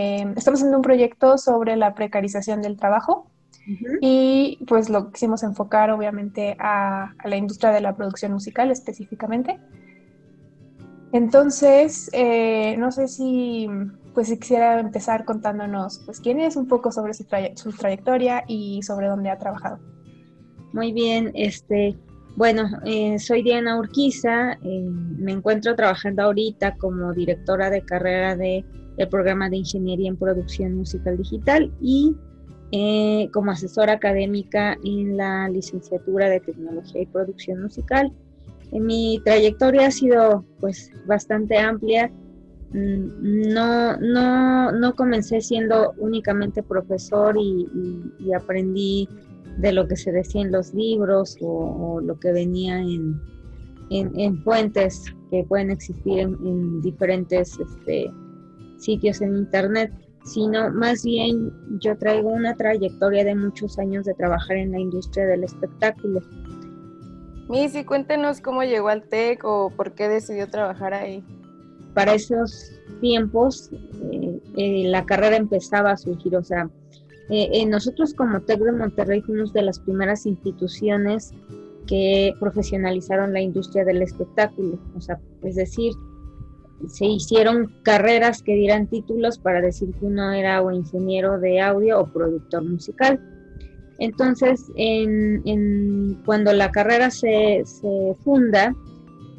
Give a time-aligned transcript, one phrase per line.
[0.00, 3.32] Em, estamos haciendo un proyecto sobre la precarización del trabajo
[4.00, 9.58] y pues lo quisimos enfocar obviamente a, la industria de la producción musical específicamente.
[11.12, 13.68] Entonces, eh, no sé si
[14.14, 17.26] pues quisiera empezar contándonos pues quién es un poco sobre su,
[17.56, 19.80] su trayectoria y sobre dónde ha trabajado.
[20.72, 21.96] Muy bien, este,
[22.38, 24.88] bueno, eh, soy Diana Urquiza, eh,
[25.18, 28.64] me encuentro trabajando ahorita como directora de carrera de,
[28.96, 32.14] del programa de Ingeniería en Producción Musical Digital y
[32.70, 38.12] eh, como asesora académica en la licenciatura de Tecnología y Producción Musical.
[38.70, 42.08] mi trayectoria ha sido pues bastante amplia.
[42.70, 49.08] Mm, no, no, no comencé siendo únicamente profesor y aprendí
[49.58, 53.20] de lo que se decía en los libros o, lo que venía en,
[53.90, 58.10] en, fuentes que pueden existir en, diferentes este,
[58.76, 59.92] sitios en internet,
[60.24, 65.26] sino más bien yo traigo una trayectoria de muchos años de trabajar en la industria
[65.26, 66.20] del espectáculo.
[67.48, 71.24] Missy, cuéntenos cómo llegó al TEC o por qué decidió trabajar ahí.
[71.94, 73.70] Para esos tiempos
[74.12, 76.70] eh, eh, la carrera empezaba a surgir, o sea,
[77.30, 81.32] eh, eh, nosotros como TEC de Monterrey fuimos de las primeras instituciones
[81.86, 85.92] que profesionalizaron la industria del espectáculo, o sea, es decir,
[86.86, 92.06] se hicieron carreras que dieran títulos para decir que uno era ingeniero de audio o
[92.06, 93.20] productor musical.
[93.98, 97.64] Entonces, en, cuando la carrera se,
[98.22, 98.72] funda,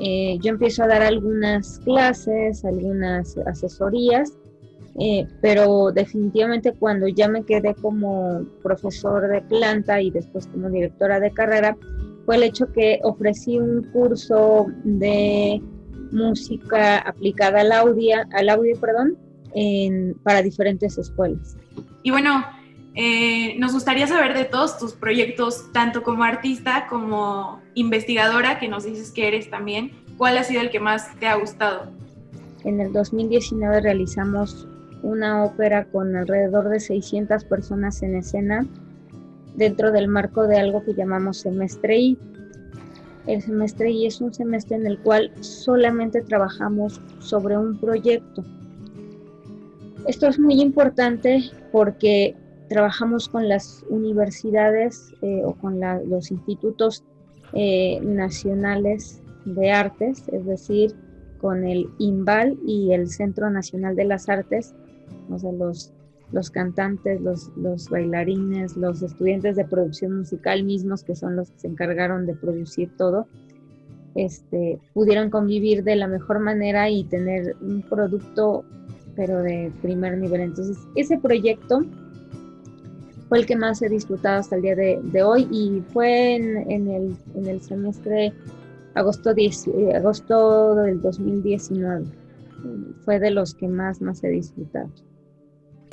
[0.00, 4.39] eh, yo empiezo a dar algunas clases, algunas asesorías
[5.00, 11.18] eh, pero definitivamente cuando ya me quedé como profesor de planta y después como directora
[11.18, 11.76] de carrera,
[12.26, 15.60] fue el hecho que ofrecí un curso de
[16.12, 19.16] música aplicada al audio, al audio perdón,
[20.22, 21.56] para diferentes escuelas.
[22.02, 22.44] Y bueno,
[22.94, 28.84] eh, nos gustaría saber de todos tus proyectos, tanto como artista como investigadora, que nos
[28.84, 31.90] dices que eres también, ¿cuál ha sido el que más te ha gustado?
[32.64, 34.66] En el 2019 realizamos
[35.02, 38.66] una ópera con alrededor de 600 personas en escena
[39.56, 42.18] dentro del marco de algo que llamamos semestre I.
[43.26, 48.44] El semestre I es un semestre en el cual solamente trabajamos sobre un proyecto.
[50.06, 52.34] Esto es muy importante porque
[52.68, 57.04] trabajamos con las universidades eh, o con los institutos
[57.52, 60.94] eh, nacionales de artes, es decir,
[61.40, 64.74] con el INVAL y el Centro Nacional de las Artes,
[65.30, 65.92] o sea, los,
[66.32, 71.58] los cantantes, los, los bailarines, los estudiantes de producción musical mismos, que son los que
[71.60, 73.26] se encargaron de producir todo,
[74.14, 78.64] este, pudieron convivir de la mejor manera y tener un producto,
[79.16, 80.40] pero de primer nivel.
[80.42, 81.80] Entonces, ese proyecto
[83.28, 87.16] fue el que más he disfrutado hasta el día de, hoy y fue en, el,
[87.34, 88.32] en, el, semestre
[88.94, 92.04] agosto, 10, eh, agosto del 2019.
[93.04, 94.90] Fue de los que más, más he disfrutado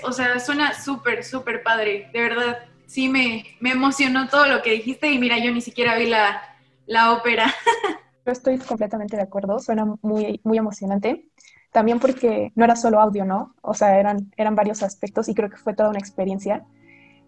[0.04, 2.58] o sea, suena súper, súper padre, de verdad.
[2.86, 6.42] Sí, me, me, emocionó todo lo que dijiste y mira, yo ni siquiera vi la,
[6.86, 7.54] la ópera.
[8.26, 11.30] Yo estoy completamente de acuerdo, suena muy, muy emocionante.
[11.72, 13.56] También porque no era solo audio, ¿no?
[13.62, 16.66] O sea, eran, eran varios aspectos y creo que fue toda una experiencia.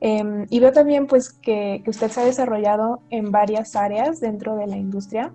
[0.01, 4.57] Em, y veo también pues que, que, usted se ha desarrollado en varias áreas dentro
[4.57, 5.31] de la industria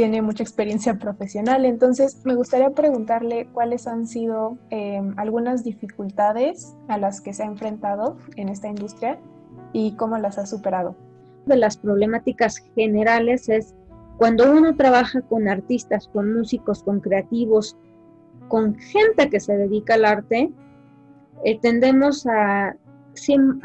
[0.00, 1.66] tiene mucha experiencia profesional.
[1.66, 7.46] Entonces, me gustaría preguntarle cuáles han sido em, algunas dificultades a las que se ha
[7.46, 9.18] enfrentado en esta industria
[9.74, 10.96] y cómo las ha superado.
[11.44, 13.74] De las problemáticas generales es
[14.16, 17.76] cuando uno trabaja con artistas, con músicos, con creativos,
[18.48, 20.50] con gente que se dedica al arte,
[21.44, 22.74] eh, tendemos a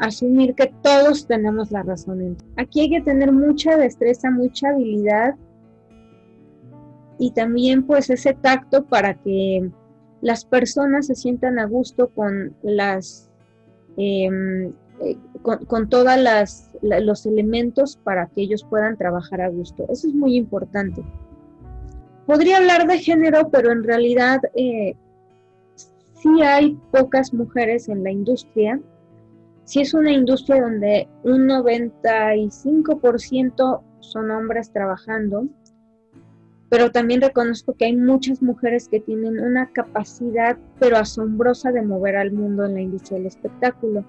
[0.00, 2.36] asumir que todos tenemos la razón.
[2.58, 5.34] Aquí hay que tener mucha destreza, mucha habilidad
[7.18, 9.70] y también pues ese tacto para que
[10.20, 13.30] las personas se sientan a gusto con las
[13.96, 16.10] em, eh, con, todos
[16.82, 19.86] los elementos para que ellos puedan trabajar a gusto.
[19.90, 21.04] Eso es muy importante.
[22.26, 24.96] Podría hablar de género, pero en realidad eh,
[25.74, 28.80] sí hay pocas mujeres en la industria.
[29.64, 35.46] Sí es una industria donde un 95% son hombres trabajando
[36.68, 42.16] pero también reconozco que hay muchas mujeres que tienen una capacidad pero asombrosa de mover
[42.16, 44.04] al mundo en la industria del espectáculo.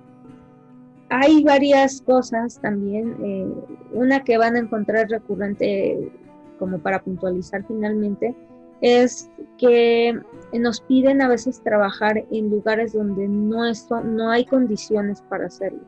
[1.10, 3.48] Hay varias cosas también, eh,
[3.94, 6.12] una que van a encontrar recurrente
[6.60, 8.36] como para puntualizar finalmente,
[8.82, 10.20] es que
[10.54, 13.64] nos piden a veces trabajar en lugares donde no,
[14.04, 15.82] no hay condiciones para hacerlo.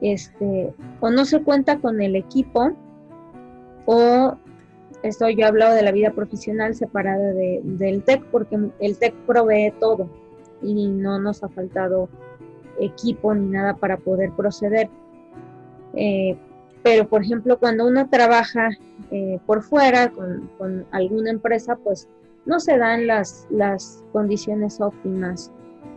[0.00, 2.72] Este, o no se cuenta con el equipo,
[3.86, 4.36] o
[5.02, 9.72] esto yo he hablado de la vida profesional separada del TEC, porque el TEC provee
[9.80, 10.08] todo
[10.62, 12.08] y no nos ha faltado
[12.78, 14.88] equipo ni nada para poder proceder.
[15.94, 16.36] Eh,
[16.82, 18.70] pero, por ejemplo, cuando uno trabaja
[19.10, 22.08] eh, por fuera con, alguna empresa, pues
[22.44, 25.52] no se dan las, las condiciones óptimas.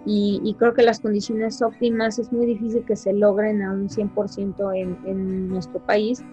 [0.07, 4.75] Y, creo que las condiciones óptimas es muy difícil que se logren a un 100%
[4.75, 6.23] en, en nuestro país.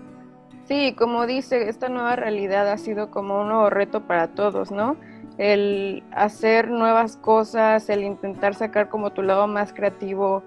[0.72, 4.96] Sí, como dice, esta nueva realidad ha sido como un nuevo reto para todos, ¿no?
[5.36, 10.42] El hacer nuevas cosas, el intentar sacar como tu lado más creativo,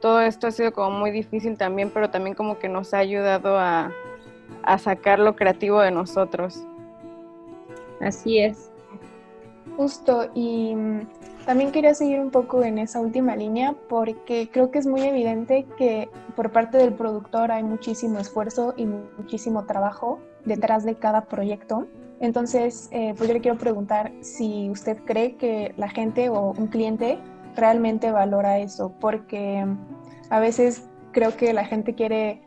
[0.00, 3.58] todo esto ha sido como muy difícil también, pero también como que nos ha ayudado
[3.58, 3.90] a,
[4.78, 6.64] sacar lo creativo de nosotros.
[8.00, 8.70] Así es.
[9.76, 10.76] Justo, y
[11.46, 15.66] también quería seguir un poco en esa última línea porque creo que es muy evidente
[15.76, 21.86] que por parte del productor hay muchísimo esfuerzo y muchísimo trabajo detrás de cada proyecto.
[22.20, 26.68] Entonces, eh, pues yo le quiero preguntar si usted cree que la gente o un
[26.68, 27.18] cliente
[27.56, 29.66] realmente valora eso, porque
[30.30, 32.40] a veces creo que la gente quiere,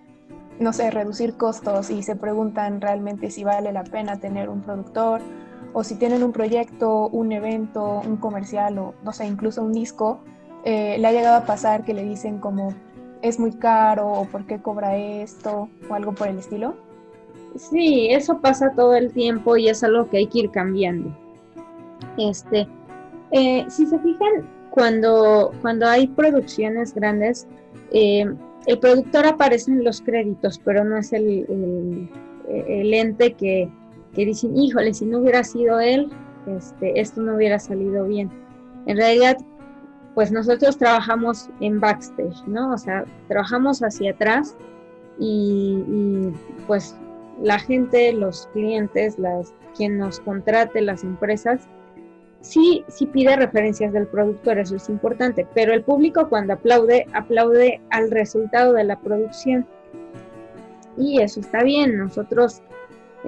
[0.59, 5.21] no sé, reducir costos y se preguntan realmente si vale la pena tener un productor
[5.73, 10.19] o si tienen un proyecto, un evento, un comercial o, no sé, incluso un disco,
[10.63, 12.73] eh, le ha llegado a pasar que le dicen como
[13.21, 16.75] es muy caro o por qué cobra esto o algo por el estilo.
[17.55, 21.15] Sí, eso pasa todo el tiempo y es algo que hay que ir cambiando.
[22.17, 22.67] Este,
[23.31, 27.47] eh, si se fijan, cuando, cuando hay producciones grandes,
[27.91, 28.25] eh,
[28.67, 32.09] el productor aparece en los créditos, pero no es el,
[32.47, 33.69] el, ente que,
[34.13, 36.09] que, dicen, híjole, si no hubiera sido él,
[36.47, 38.29] este, esto no hubiera salido bien.
[38.85, 39.37] En realidad,
[40.15, 42.73] pues nosotros trabajamos en backstage, ¿no?
[42.73, 44.55] O sea, trabajamos hacia atrás
[45.19, 46.31] y,
[46.65, 46.95] pues
[47.41, 51.67] la gente, los clientes, las, quien nos contrate, las empresas,
[52.41, 57.81] sí, sí pide referencias del productor, eso es importante, pero el público cuando aplaude, aplaude
[57.91, 59.67] al resultado de la producción.
[60.97, 62.63] Y eso está bien, nosotros,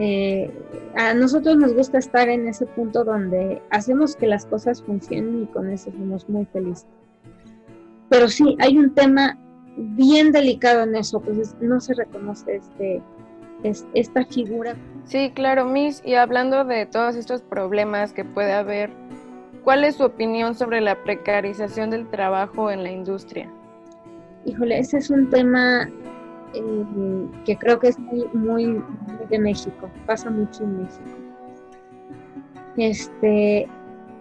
[0.01, 0.49] eh,
[0.95, 5.45] a nosotros nos gusta estar en ese punto donde hacemos que las cosas funcionen y
[5.47, 6.87] con eso somos muy felices.
[8.07, 9.37] Pero sí, hay un tema
[9.75, 13.03] bien delicado en eso, pues no se reconoce este,
[13.93, 14.77] esta figura.
[15.03, 18.91] Sí, claro, Miss, y hablando de todos estos problemas que puede haber,
[19.65, 23.51] ¿cuál es su opinión sobre la precarización del trabajo en la industria?
[24.45, 25.89] Híjole, ese es un tema
[26.53, 28.83] eh, que creo que es muy, muy,
[29.29, 31.09] de México, pasa mucho en México.
[32.77, 33.67] Este,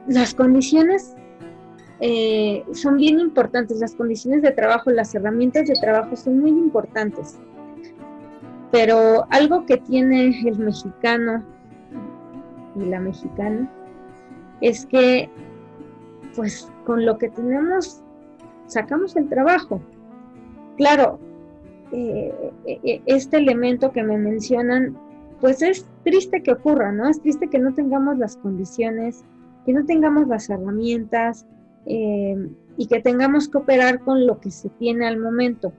[0.06, 1.14] las condiciones
[2.00, 7.38] eh, son bien importantes, las condiciones de trabajo, las herramientas de trabajo son muy importantes.
[8.70, 11.42] Pero algo que tiene el mexicano
[12.76, 13.70] y la mexicana
[14.60, 15.30] es que,
[16.36, 18.02] pues, con lo que tenemos,
[18.66, 19.80] sacamos el trabajo.
[20.76, 21.18] Claro,
[21.92, 22.32] eh,
[22.66, 24.96] eh, este elemento que me mencionan,
[25.40, 27.08] pues es triste que ocurra, ¿no?
[27.08, 29.24] Es triste que no tengamos las condiciones,
[29.64, 31.46] que no tengamos las herramientas
[31.86, 32.36] eh,
[32.76, 35.72] y que tengamos que operar con lo que se tiene al momento.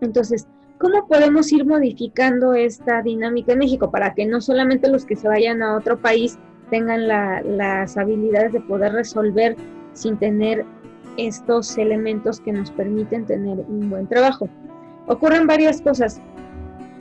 [0.00, 0.46] Entonces,
[0.78, 5.28] ¿Cómo podemos ir modificando esta dinámica en México para que no solamente los que se
[5.28, 6.36] vayan a otro país
[6.68, 9.56] tengan las habilidades de poder resolver
[9.92, 10.66] sin tener
[11.16, 14.48] estos elementos que nos permiten tener un buen trabajo?
[15.06, 16.20] Ocurren varias cosas.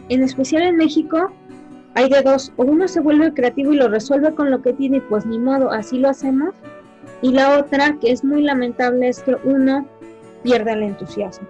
[0.09, 1.31] En especial en México
[1.95, 4.99] hay de dos, o uno se vuelve creativo y lo resuelve con lo que tiene,
[5.01, 6.53] pues ni modo, así lo hacemos.
[7.21, 9.87] Y la otra, que es muy lamentable, es que uno
[10.43, 11.47] pierde el entusiasmo.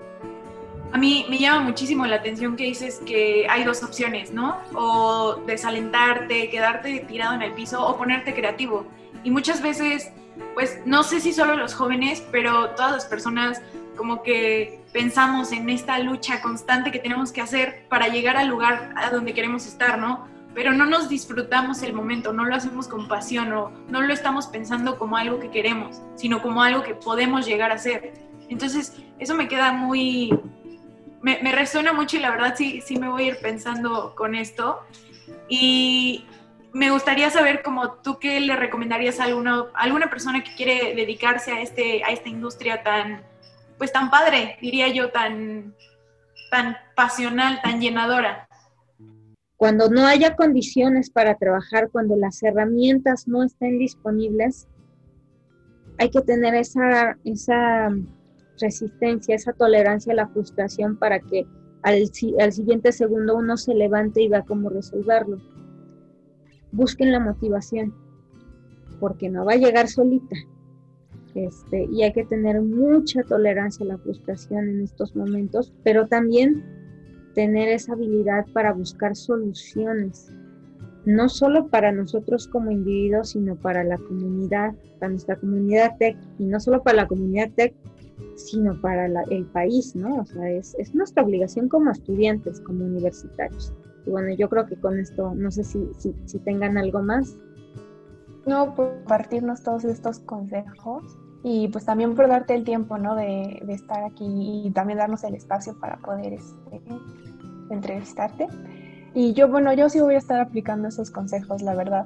[0.92, 4.58] A mí me llama muchísimo la atención que dices que hay dos opciones, ¿no?
[4.76, 8.86] O desalentarte, quedarte tirado en el piso o ponerte creativo.
[9.24, 10.12] Y muchas veces,
[10.54, 13.60] pues no sé si solo los jóvenes, pero todas las personas
[13.96, 18.94] como que pensamos en esta lucha constante que tenemos que hacer para llegar al lugar
[18.96, 20.28] a donde queremos estar, ¿no?
[20.54, 24.48] Pero no nos disfrutamos el momento, no lo hacemos con pasión o no lo estamos
[24.48, 28.14] pensando como algo que queremos, sino como algo que podemos llegar a ser.
[28.50, 30.30] Entonces, eso me queda muy,
[31.22, 34.82] me, resuena mucho y la verdad sí, sí me voy a ir pensando con esto.
[35.50, 36.26] Y
[36.72, 41.52] me gustaría saber como tú qué le recomendarías a alguna, alguna persona que quiere dedicarse
[41.52, 43.24] a, este, a esta industria tan,
[43.84, 45.76] pues tan padre, diría yo, tan,
[46.50, 48.48] tan pasional, tan llenadora.
[49.58, 54.70] Cuando no haya condiciones para trabajar, cuando las herramientas no estén disponibles,
[56.00, 57.90] hay que tener esa, esa
[58.58, 61.46] resistencia, esa tolerancia a la frustración para que
[61.82, 62.10] al,
[62.40, 65.42] al, siguiente segundo uno se levante y vea cómo resolverlo.
[66.72, 67.94] Busquen la motivación,
[69.02, 70.38] porque no va a llegar solita.
[71.36, 76.64] Este, y hay que tener mucha tolerancia a la frustración en estos momentos, pero también
[77.34, 80.32] tener esa habilidad para buscar soluciones,
[81.06, 86.46] no solo para nosotros como individuos, sino para la comunidad, para nuestra comunidad tech, y
[86.46, 87.74] no solo para la comunidad tech,
[88.36, 90.18] sino para el país, ¿no?
[90.18, 93.74] O sea, es, es, nuestra obligación como estudiantes, como universitarios.
[94.06, 97.38] Y bueno, yo creo que con esto, no sé si, si, si tengan algo más.
[98.46, 101.04] No, por compartirnos todos estos consejos
[101.44, 103.16] y pues también por darte el tiempo, ¿no?
[103.16, 106.82] De, de estar aquí y también darnos el espacio para poder este,
[107.70, 108.48] entrevistarte.
[109.14, 112.06] Y yo, bueno, yo sí voy a estar aplicando esos consejos, la verdad.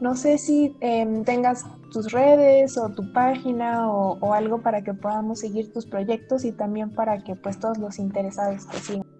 [0.00, 4.92] No sé si em, tengas tus redes o tu página o, o, algo para que
[4.92, 9.15] podamos seguir tus proyectos y también para que pues todos los interesados te sigan.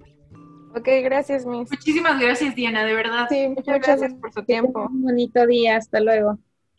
[0.76, 1.70] Ok, gracias, Miss.
[1.70, 3.28] Muchísimas gracias, Diana, de verdad.
[3.28, 4.88] Sí, muchas gracias por su tiempo.
[4.90, 6.40] Un bonito día, hasta luego.